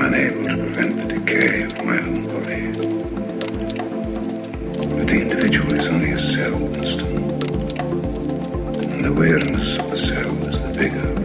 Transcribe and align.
am 0.00 0.14
unable 0.14 0.48
to 0.48 0.56
prevent 0.56 0.96
the 0.96 1.14
decay 1.14 1.62
of 1.62 1.84
my 1.84 1.98
own 1.98 2.26
body. 2.26 2.72
But 4.96 5.06
the 5.06 5.20
individual 5.20 5.74
is 5.74 5.86
only 5.86 6.12
a 6.12 6.18
cell, 6.18 6.58
Winston. 6.58 7.16
And 8.90 9.04
the 9.04 9.08
awareness 9.08 9.76
of 9.82 9.90
the 9.90 9.98
cell 9.98 10.48
is 10.48 10.62
the 10.62 10.72
bigger. 10.78 11.19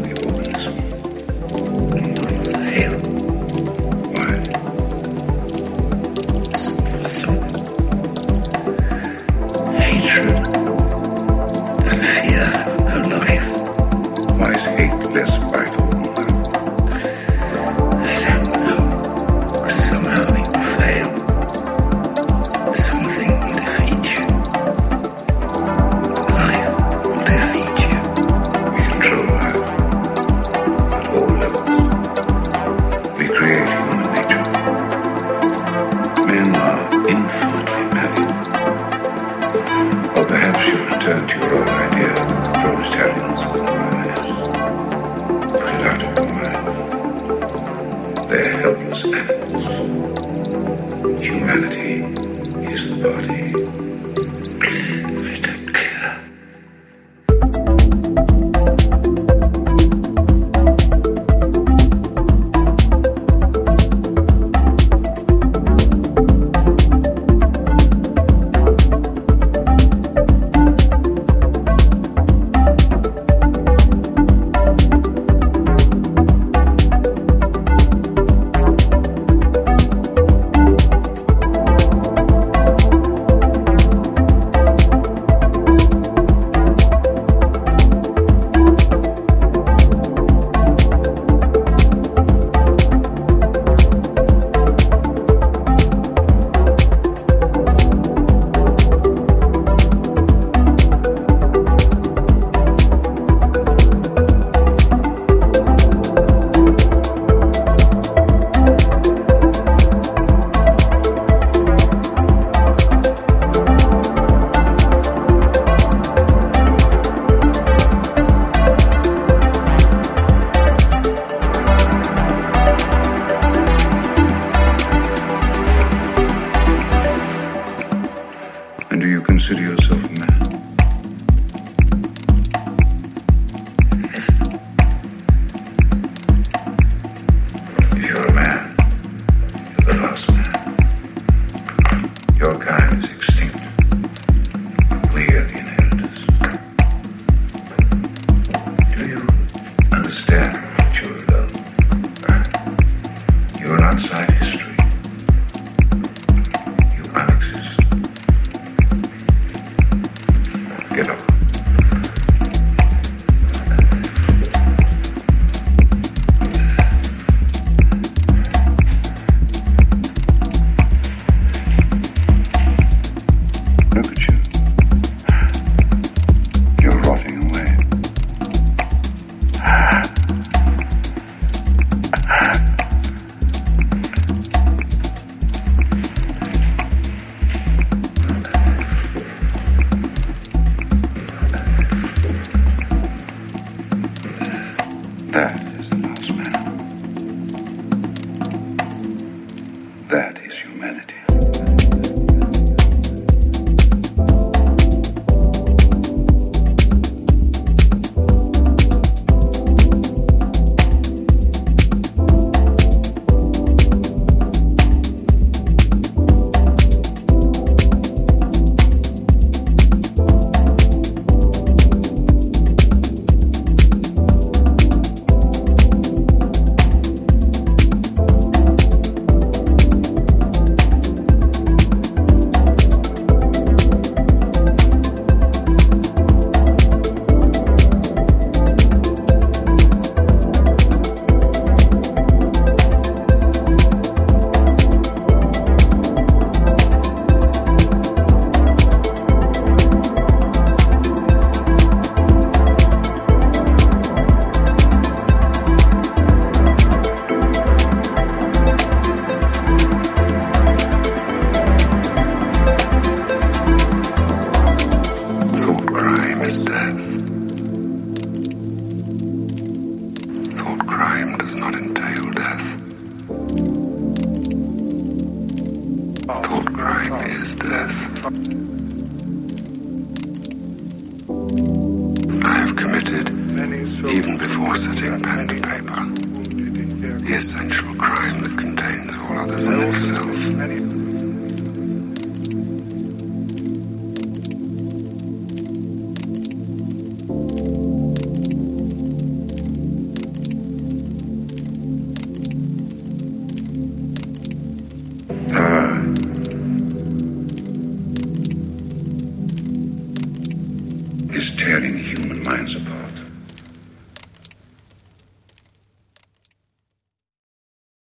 You're 153.66 153.78
an 153.78 153.84
outside 153.84 154.30
history. 154.30 154.74